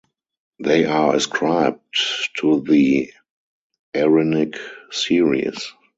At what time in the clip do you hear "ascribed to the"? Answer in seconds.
1.15-3.13